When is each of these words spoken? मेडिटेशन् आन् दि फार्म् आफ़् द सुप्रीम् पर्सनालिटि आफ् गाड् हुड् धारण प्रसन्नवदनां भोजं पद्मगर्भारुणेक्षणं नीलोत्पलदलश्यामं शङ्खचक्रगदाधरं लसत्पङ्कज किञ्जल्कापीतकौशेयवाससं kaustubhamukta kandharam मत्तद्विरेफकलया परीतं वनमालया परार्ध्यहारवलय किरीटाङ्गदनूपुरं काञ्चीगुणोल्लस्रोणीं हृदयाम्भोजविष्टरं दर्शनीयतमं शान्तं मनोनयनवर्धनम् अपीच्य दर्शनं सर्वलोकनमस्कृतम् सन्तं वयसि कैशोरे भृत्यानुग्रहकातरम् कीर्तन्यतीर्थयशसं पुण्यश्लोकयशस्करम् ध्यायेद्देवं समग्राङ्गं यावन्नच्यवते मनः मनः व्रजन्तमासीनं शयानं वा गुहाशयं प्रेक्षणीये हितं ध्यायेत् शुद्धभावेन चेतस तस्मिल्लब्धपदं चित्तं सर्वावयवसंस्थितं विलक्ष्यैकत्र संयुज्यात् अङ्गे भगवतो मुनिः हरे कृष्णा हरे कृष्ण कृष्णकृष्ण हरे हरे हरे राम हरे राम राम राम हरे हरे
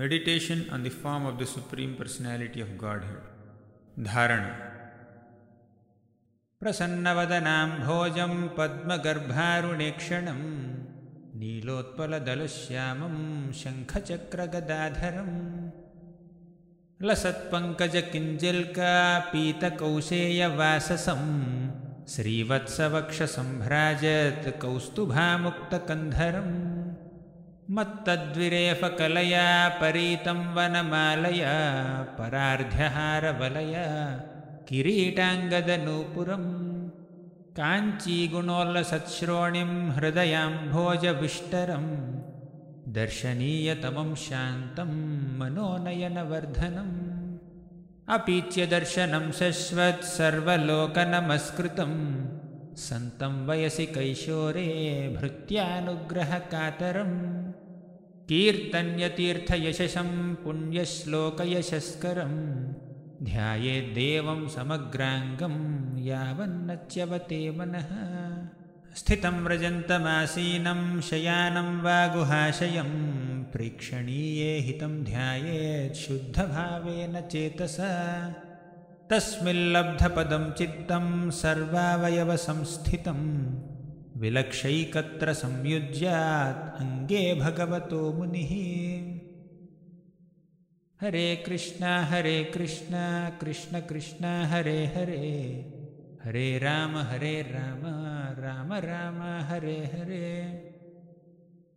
मेडिटेशन् 0.00 0.60
आन् 0.74 0.82
दि 0.84 0.90
फार्म् 0.90 1.26
आफ़् 1.28 1.36
द 1.38 1.44
सुप्रीम् 1.46 1.94
पर्सनालिटि 1.94 2.60
आफ् 2.64 2.76
गाड् 2.82 3.02
हुड् 3.08 4.04
धारण 4.06 4.44
प्रसन्नवदनां 6.60 7.58
भोजं 7.86 8.32
पद्मगर्भारुणेक्षणं 8.58 10.40
नीलोत्पलदलश्यामं 11.40 13.16
शङ्खचक्रगदाधरं 13.60 15.30
लसत्पङ्कज 17.10 17.96
किञ्जल्कापीतकौशेयवाससं 18.10 18.74
kaustubhamukta 24.60 25.78
kandharam 25.86 26.71
मत्तद्विरेफकलया 27.74 29.44
परीतं 29.82 30.38
वनमालया 30.56 31.52
परार्ध्यहारवलय 32.18 33.74
किरीटाङ्गदनूपुरं 34.68 36.44
काञ्चीगुणोल्लस्रोणीं 37.58 39.70
हृदयाम्भोजविष्टरं 39.98 41.86
दर्शनीयतमं 42.98 44.10
शान्तं 44.26 44.90
मनोनयनवर्धनम् 45.40 46.96
अपीच्य 48.14 48.66
दर्शनं 48.76 49.26
सर्वलोकनमस्कृतम् 50.16 51.98
सन्तं 52.80 53.32
वयसि 53.48 53.84
कैशोरे 53.94 54.66
भृत्यानुग्रहकातरम् 55.16 55.48
कीर्तन्यतीर्थयशसं 58.30 60.10
पुण्यश्लोकयशस्करम् 60.42 62.38
ध्यायेद्देवं 63.28 64.40
समग्राङ्गं 64.56 65.56
यावन्नच्यवते 66.06 67.40
मनः 67.58 67.90
मनः 68.92 69.42
व्रजन्तमासीनं 69.44 70.80
शयानं 71.08 71.70
वा 71.86 71.98
गुहाशयं 72.14 72.90
प्रेक्षणीये 73.52 74.48
हितं 74.68 74.96
ध्यायेत् 75.10 76.02
शुद्धभावेन 76.04 77.20
चेतस 77.34 77.76
तस्मिल्लब्धपदं 79.12 80.44
चित्तं 80.58 81.04
सर्वावयवसंस्थितं 81.38 83.18
विलक्ष्यैकत्र 84.20 85.32
संयुज्यात् 85.42 86.62
अङ्गे 86.82 87.22
भगवतो 87.42 88.00
मुनिः 88.18 88.52
हरे 91.04 91.26
कृष्णा 91.46 91.92
हरे 92.14 92.36
कृष्ण 92.56 92.94
कृष्णकृष्ण 93.44 94.28
हरे 94.54 94.78
हरे 94.98 95.30
हरे 96.24 96.46
राम 96.66 96.96
हरे 97.12 97.34
राम 97.54 97.84
राम 98.44 98.72
राम 98.90 99.22
हरे 99.52 99.78
हरे 99.94 100.71